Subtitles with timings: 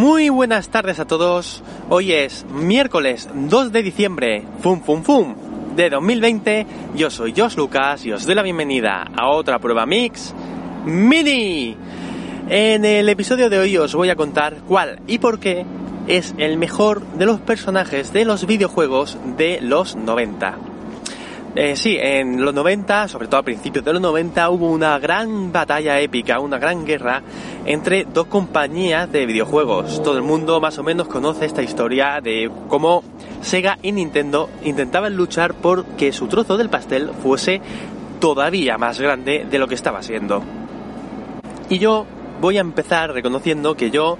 [0.00, 1.62] Muy buenas tardes a todos.
[1.90, 5.34] Hoy es miércoles 2 de diciembre, fum fum fum,
[5.76, 6.66] de 2020.
[6.96, 10.34] Yo soy Josh Lucas y os doy la bienvenida a otra prueba mix
[10.86, 11.76] mini.
[12.48, 15.66] En el episodio de hoy os voy a contar cuál y por qué
[16.06, 20.69] es el mejor de los personajes de los videojuegos de los 90.
[21.56, 25.50] Eh, sí, en los 90, sobre todo a principios de los 90, hubo una gran
[25.50, 27.22] batalla épica, una gran guerra
[27.66, 30.00] entre dos compañías de videojuegos.
[30.02, 33.02] Todo el mundo más o menos conoce esta historia de cómo
[33.40, 37.60] Sega y Nintendo intentaban luchar por que su trozo del pastel fuese
[38.20, 40.44] todavía más grande de lo que estaba siendo.
[41.68, 42.06] Y yo
[42.40, 44.18] voy a empezar reconociendo que yo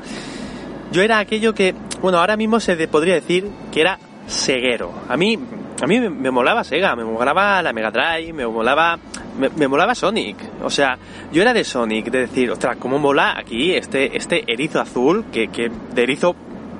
[0.90, 4.90] yo era aquello que, bueno, ahora mismo se podría decir que era ceguero.
[5.08, 5.38] A mí
[5.82, 8.98] a mí me, molaba Sega, me molaba la Mega Drive, me molaba,
[9.38, 10.36] me, molaba Sonic.
[10.62, 10.98] O sea,
[11.32, 15.48] yo era de Sonic, de decir, ostras, cómo mola aquí este, este erizo azul, que,
[15.48, 16.36] que de erizo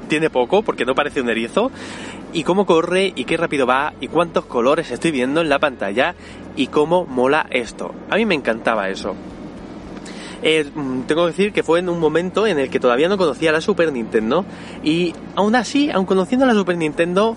[0.08, 1.70] tiene poco, porque no parece un erizo,
[2.32, 6.14] y cómo corre, y qué rápido va, y cuántos colores estoy viendo en la pantalla,
[6.56, 7.94] y cómo mola esto.
[8.10, 9.14] A mí me encantaba eso.
[10.42, 13.18] Eh, mm, tengo que decir que fue en un momento en el que todavía no
[13.18, 14.44] conocía la Super Nintendo,
[14.82, 17.36] y aún así, aun conociendo la Super Nintendo,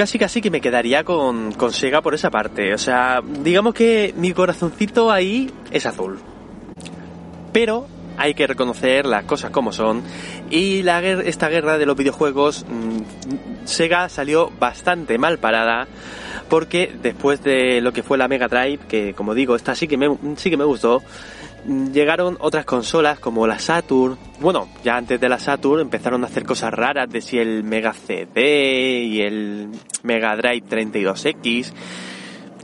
[0.00, 2.72] casi casi que me quedaría con, con Sega por esa parte.
[2.72, 6.18] O sea, digamos que mi corazoncito ahí es azul.
[7.52, 10.02] Pero hay que reconocer las cosas como son.
[10.48, 15.86] Y la, esta guerra de los videojuegos, mm, Sega salió bastante mal parada.
[16.48, 19.98] Porque después de lo que fue la Mega Drive, que como digo, esta sí que
[19.98, 21.02] me, sí que me gustó,
[21.66, 24.16] llegaron otras consolas como la Saturn.
[24.40, 27.92] Bueno, ya antes de la Saturn empezaron a hacer cosas raras de si el Mega
[27.92, 29.68] CD y el
[30.02, 31.72] Mega Drive 32X.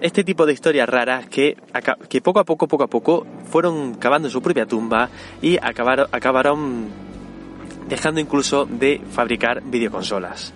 [0.00, 1.56] Este tipo de historias raras que,
[2.22, 5.08] poco a poco, poco a poco fueron cavando su propia tumba
[5.40, 6.88] y acabaron, acabaron
[7.88, 10.52] dejando incluso de fabricar videoconsolas.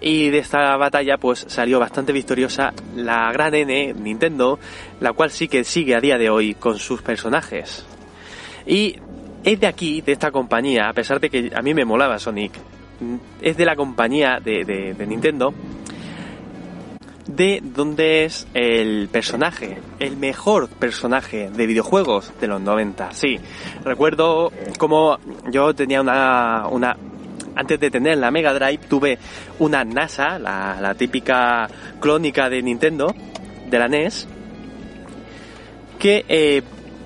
[0.00, 4.58] Y de esta batalla pues salió bastante victoriosa la gran N, Nintendo,
[5.00, 7.84] la cual sí que sigue a día de hoy con sus personajes.
[8.66, 8.96] Y
[9.44, 12.52] es de aquí, de esta compañía, a pesar de que a mí me molaba Sonic,
[13.40, 15.54] es de la compañía de, Nintendo,
[17.26, 23.12] de donde es el personaje, el mejor personaje de videojuegos de los 90.
[23.12, 23.38] Sí,
[23.84, 25.18] recuerdo como
[25.50, 26.96] yo tenía una, una
[27.54, 29.18] antes de tener la Mega Drive tuve
[29.58, 31.68] una NASA, la, típica
[32.00, 33.14] clónica de Nintendo,
[33.68, 34.28] de la NES,
[35.98, 36.62] que eh,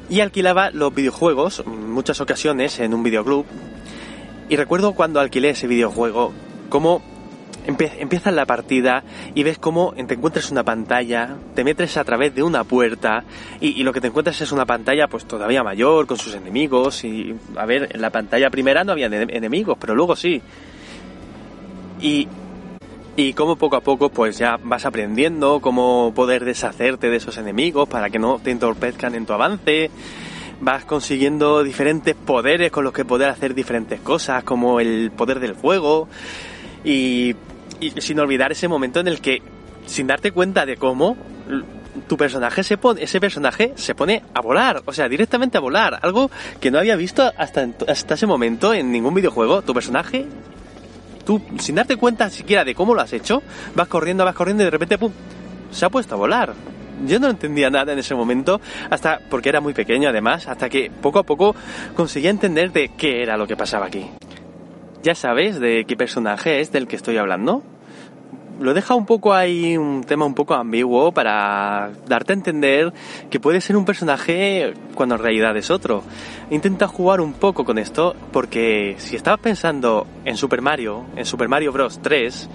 [0.08, 3.46] y alquilaba los videojuegos en muchas ocasiones en un videoclub.
[4.48, 6.32] Y recuerdo cuando alquilé ese videojuego,
[6.68, 7.02] cómo
[7.66, 9.02] empiezas la partida
[9.34, 13.24] y ves cómo te encuentras una pantalla, te metes a través de una puerta
[13.60, 17.34] y, lo que te encuentras es una pantalla pues todavía mayor con sus enemigos y
[17.56, 20.40] a ver, en la pantalla primera no había enemigos, pero luego sí.
[22.00, 22.28] Y
[23.16, 27.88] y cómo poco a poco pues ya vas aprendiendo cómo poder deshacerte de esos enemigos
[27.88, 29.90] para que no te entorpezcan en tu avance.
[30.60, 35.54] Vas consiguiendo diferentes poderes con los que poder hacer diferentes cosas, como el poder del
[35.54, 36.08] fuego.
[36.84, 37.34] Y
[37.80, 39.42] y sin olvidar ese momento en el que,
[39.86, 41.16] sin darte cuenta de cómo,
[42.08, 45.98] tu personaje se pone, ese personaje se pone a volar, o sea, directamente a volar,
[46.02, 46.30] algo
[46.60, 49.62] que no había visto hasta, hasta ese momento en ningún videojuego.
[49.62, 50.26] Tu personaje,
[51.24, 53.42] tú, sin darte cuenta siquiera de cómo lo has hecho,
[53.74, 55.12] vas corriendo, vas corriendo y de repente, ¡pum!,
[55.70, 56.54] se ha puesto a volar.
[57.06, 60.90] Yo no entendía nada en ese momento, hasta porque era muy pequeño además, hasta que
[60.90, 61.54] poco a poco
[61.96, 64.06] conseguía entender de qué era lo que pasaba aquí.
[65.04, 67.62] ¿Ya sabes de qué personaje es del que estoy hablando?
[68.58, 72.90] Lo deja un poco ahí un tema un poco ambiguo para darte a entender
[73.28, 76.02] que puede ser un personaje cuando en realidad es otro.
[76.48, 81.50] Intenta jugar un poco con esto porque si estabas pensando en Super Mario, en Super
[81.50, 82.00] Mario Bros.
[82.00, 82.48] 3,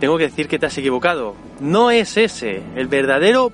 [0.00, 1.34] tengo que decir que te has equivocado.
[1.60, 2.60] No es ese.
[2.76, 3.52] El verdadero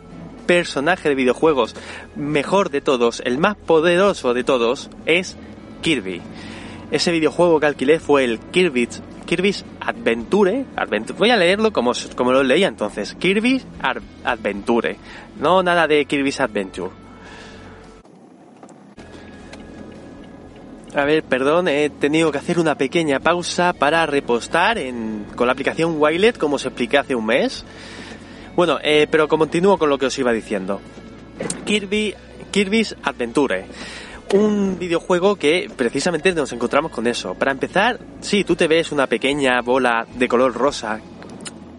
[0.49, 1.77] personaje de videojuegos
[2.17, 5.37] mejor de todos, el más poderoso de todos, es
[5.81, 6.23] Kirby.
[6.91, 10.65] Ese videojuego que alquilé fue el Kirby's, Kirby's Adventure.
[11.19, 13.15] Voy a leerlo como, como lo leía entonces.
[13.19, 13.67] Kirby's
[14.25, 14.97] Adventure.
[15.39, 16.91] No nada de Kirby's Adventure.
[20.95, 24.79] A ver, perdón, he tenido que hacer una pequeña pausa para repostar
[25.35, 27.67] con la aplicación Wilet, como os expliqué hace un mes.
[28.55, 30.81] Bueno, eh, pero continúo con lo que os iba diciendo.
[31.67, 32.15] Kirby,
[32.51, 33.67] Kirby's Adventure.
[34.33, 37.35] Un videojuego que precisamente nos encontramos con eso.
[37.35, 41.01] Para empezar, sí, tú te ves una pequeña bola de color rosa.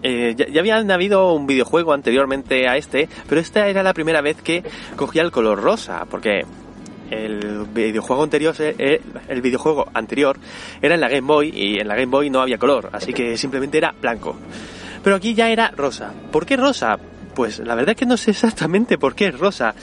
[0.02, 4.22] Eh, ya, ya había habido un videojuego anteriormente a este, pero esta era la primera
[4.22, 4.64] vez que
[4.96, 6.46] cogía el color rosa, porque
[7.10, 10.38] el videojuego anterior eh, el videojuego anterior
[10.82, 13.38] era en la Game Boy y en la Game Boy no había color, así que
[13.38, 14.36] simplemente era blanco.
[15.04, 16.14] Pero aquí ya era rosa.
[16.32, 16.98] ¿Por qué rosa?
[17.38, 19.76] Pues la verdad es que no sé exactamente por qué es rosa.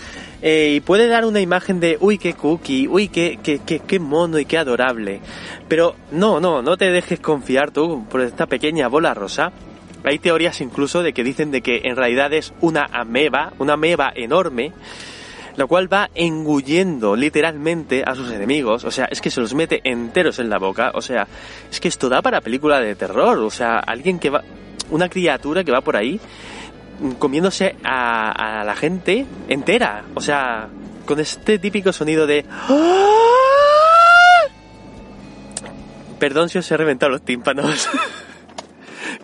[0.43, 4.01] Eh, y puede dar una imagen de, uy, qué cookie, uy, qué, qué, qué, qué
[4.01, 5.21] mono y qué adorable.
[5.69, 9.53] Pero no, no, no te dejes confiar tú por esta pequeña bola rosa.
[10.03, 14.13] Hay teorías incluso de que dicen de que en realidad es una ameba, una ameba
[14.17, 14.73] enorme,
[15.55, 19.81] la cual va engullendo literalmente a sus enemigos, o sea, es que se los mete
[19.85, 21.29] enteros en la boca, o sea,
[21.71, 24.43] es que esto da para película de terror, o sea, alguien que va,
[24.91, 26.21] una criatura que va por ahí
[27.19, 30.69] comiéndose a, la gente entera, o sea,
[31.07, 32.45] con este típico sonido de...
[36.19, 37.89] Perdón si os he reventado los tímpanos.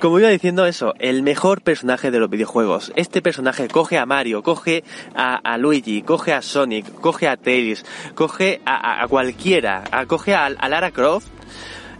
[0.00, 2.90] Como iba diciendo eso, el mejor personaje de los videojuegos.
[2.96, 4.82] Este personaje coge a Mario, coge
[5.14, 7.84] a, Luigi, coge a Sonic, coge a Tails,
[8.14, 11.28] coge a, cualquiera, coge a, Lara Croft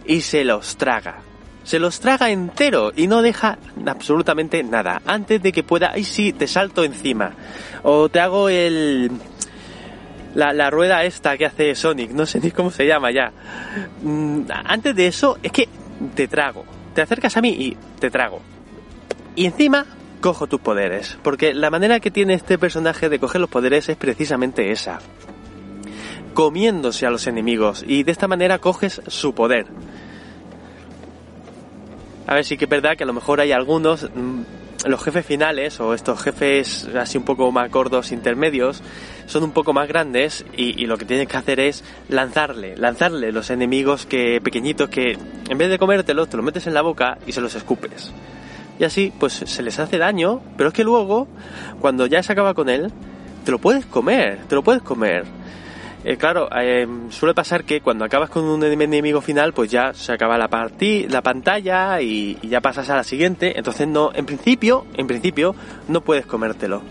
[0.05, 1.30] y se los traga.
[1.63, 5.01] Se los traga entero y no deja absolutamente nada.
[5.05, 7.33] Antes de que pueda, ay sí, te salto encima.
[7.83, 9.11] O te hago el,
[10.35, 13.31] la, la, rueda esta que hace Sonic, no sé ni cómo se llama ya.
[14.01, 15.69] Mm, antes de eso, es que
[16.15, 18.41] te trago te acercas a mí y te trago.
[19.35, 19.85] Y encima
[20.19, 23.97] cojo tus poderes, porque la manera que tiene este personaje de coger los poderes es
[23.97, 24.99] precisamente esa.
[26.33, 29.65] Comiéndose a los enemigos y de esta manera coges su poder.
[32.31, 35.25] A ver, sí que es verdad que a lo mejor hay algunos, mm, los jefes
[35.25, 38.81] finales o estos jefes así un poco más gordos intermedios,
[39.25, 43.49] son un poco más grandes y, lo que tienes que hacer es lanzarle, lanzarle los
[43.49, 45.17] enemigos que pequeñitos que
[45.49, 48.13] en vez de comértelos te los metes en la boca y se los escupes.
[48.79, 51.27] Y así pues se les hace daño, pero es que luego
[51.81, 52.93] cuando ya se acaba con él,
[53.43, 55.25] te lo puedes comer, te lo puedes comer.
[56.03, 60.11] Eh, claro, eh, suele pasar que cuando acabas con un enemigo final, pues ya se
[60.11, 63.57] acaba la, la pantalla y, ya pasas a la siguiente.
[63.57, 65.55] Entonces no, en principio, en principio,
[65.87, 66.81] no puedes comértelo.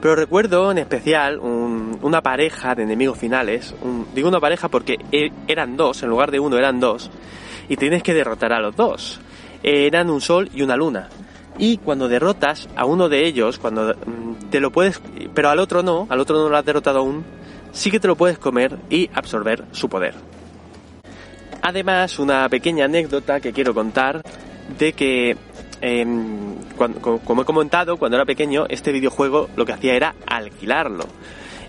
[0.00, 3.74] Pero recuerdo en especial una pareja de enemigos finales.
[4.14, 7.10] digo una pareja porque e, eran dos, en lugar de uno eran dos.
[7.68, 9.20] Y tienes que derrotar a los dos.
[9.62, 11.08] eran un sol y una luna.
[11.58, 15.00] Y cuando derrotas a uno de ellos, cuando mm, te lo puedes,
[15.34, 17.24] pero al otro no, al otro no lo has derrotado aún,
[17.72, 20.14] sí que te lo puedes comer y absorber su poder.
[21.62, 24.22] Además, una pequeña anécdota que quiero contar
[24.78, 25.36] de que,
[25.80, 26.54] em,
[27.24, 31.04] como he comentado, cuando era pequeño, este videojuego lo que hacía era alquilarlo.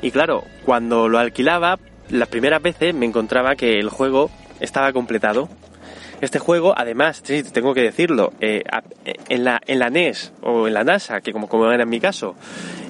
[0.01, 1.77] Y claro, cuando lo alquilaba,
[2.09, 5.49] las primeras veces me encontraba que el juego estaba completado.
[6.21, 8.63] Este juego, además, sí, tengo que decirlo, eh,
[9.27, 11.99] en, la, en la NES o en la NASA, que como, como era en mi
[11.99, 12.35] caso,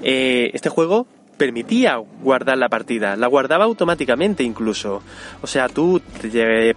[0.04, 1.08] eh, este juego
[1.38, 5.02] permitía guardar la partida, la guardaba automáticamente incluso.
[5.42, 6.02] O sea, tú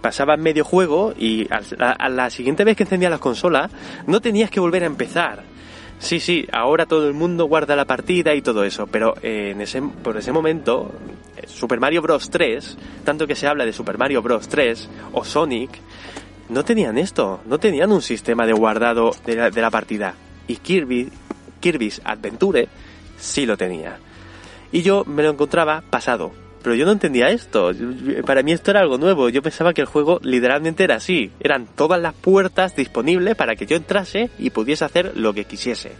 [0.01, 3.69] pasabas medio juego y a la siguiente vez que encendías la consola
[4.07, 5.55] no tenías que volver a empezar.
[5.99, 9.61] Sí, sí, ahora todo el mundo guarda la partida y todo eso, pero eh, en
[9.61, 10.91] ese, por ese momento,
[11.37, 12.29] eh, Super Mario Bros.
[12.29, 14.47] 3, tanto que se habla de Super Mario Bros.
[14.47, 15.71] 3 o Sonic,
[16.49, 20.13] no tenían esto, no tenían un sistema de guardado de la, de la partida.
[20.47, 21.09] Y Kirby,
[21.59, 22.67] Kirby's Adventure
[23.17, 23.97] sí lo tenía.
[24.75, 26.33] Y yo me lo encontraba pasado.
[26.61, 27.71] Pero yo no entendía esto.
[28.25, 29.29] Para mí esto era algo nuevo.
[29.29, 31.31] Yo pensaba que el juego literalmente era así.
[31.39, 35.93] Eran todas las puertas disponibles para que yo entrase y pudiese hacer lo que quisiese.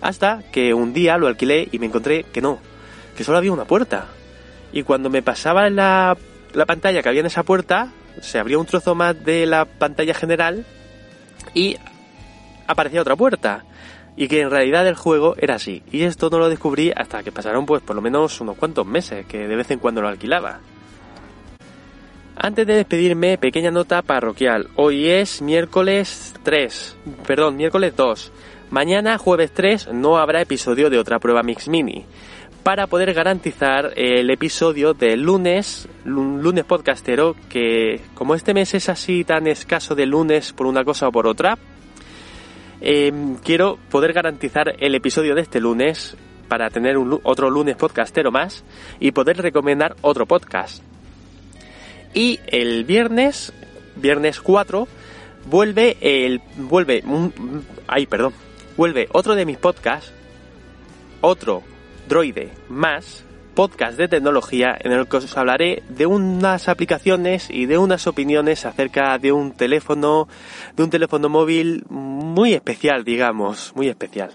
[0.00, 2.60] Hasta que un día lo alquilé y me encontré que no,
[3.16, 4.06] que solo había una puerta.
[4.72, 6.16] Y cuando me pasaba en la,
[6.54, 7.90] la pantalla que había en esa puerta,
[8.20, 10.64] se abría un trozo más de la pantalla general
[11.52, 11.76] y
[12.68, 13.64] aparecía otra puerta
[14.18, 15.80] y que en realidad el juego era así.
[15.92, 19.24] Y esto no lo descubrí hasta que pasaron pues por lo menos unos cuantos meses,
[19.26, 20.58] que de vez en cuando lo alquilaba.
[22.34, 24.70] Antes de despedirme, pequeña nota parroquial.
[24.74, 26.96] Hoy es miércoles 3,
[27.28, 28.32] perdón, miércoles 2.
[28.70, 32.04] Mañana, jueves 3, no habrá episodio de otra prueba Mix Mini.
[32.64, 39.24] para poder garantizar el episodio del lunes, lunes podcastero, que como este mes es así
[39.24, 41.56] tan escaso de lunes por una cosa o por otra,
[42.80, 46.16] em, quiero poder garantizar el episodio de este lunes
[46.48, 48.64] para tener un, otro lunes podcastero más
[48.98, 50.82] y poder recomendar otro podcast.
[52.14, 53.52] Y el viernes,
[53.96, 54.88] viernes 4,
[55.46, 58.32] vuelve el vuelve un, ay, perdón,
[58.76, 60.12] vuelve otro de mis podcasts,
[61.20, 61.62] otro
[62.08, 63.24] droide más
[63.58, 68.64] podcast de tecnología en el que os hablaré de unas aplicaciones y de unas opiniones
[68.64, 70.28] acerca de un teléfono,
[70.76, 74.30] de un teléfono móvil muy especial, digamos, muy especial.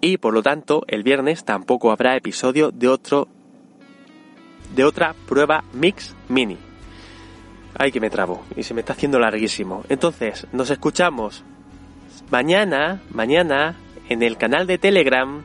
[0.00, 3.28] Y por lo tanto, el viernes tampoco habrá episodio de otro
[4.74, 6.58] de otra prueba Mix Mini.
[7.78, 9.84] Ay, que me trabo y se me está haciendo larguísimo.
[9.88, 11.44] Entonces, nos escuchamos
[12.32, 13.76] mañana, mañana
[14.08, 15.44] en el canal de Telegram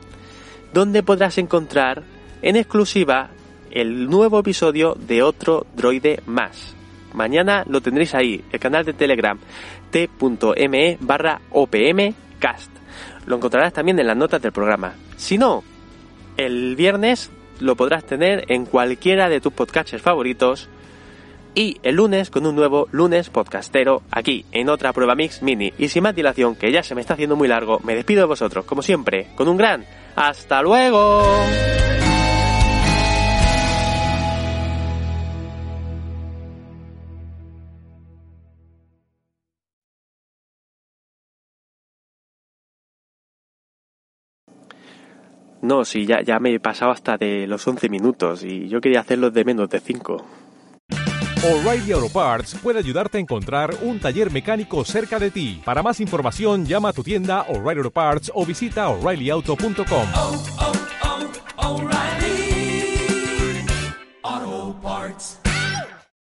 [0.72, 3.30] donde podrás encontrar en exclusiva
[3.70, 6.74] el nuevo episodio de otro droide más.
[7.12, 9.38] Mañana lo tendréis ahí, el canal de Telegram
[9.90, 12.70] t.me barra opmcast.
[13.26, 14.94] Lo encontrarás también en las notas del programa.
[15.16, 15.62] Si no,
[16.36, 17.30] el viernes
[17.60, 20.68] lo podrás tener en cualquiera de tus podcasts favoritos
[21.54, 25.72] y el lunes con un nuevo lunes podcastero aquí en otra prueba mix mini.
[25.78, 28.26] Y sin más dilación, que ya se me está haciendo muy largo, me despido de
[28.26, 31.22] vosotros, como siempre, con un gran hasta luego.
[45.62, 49.00] No, sí, ya, ya me he pasado hasta de los 11 minutos y yo quería
[49.00, 50.24] hacerlos de menos de 5.
[51.44, 55.62] O'Reilly Auto Parts puede ayudarte a encontrar un taller mecánico cerca de ti.
[55.64, 60.67] Para más información, llama a tu tienda O'Reilly Auto Parts o visita oreillyauto.com.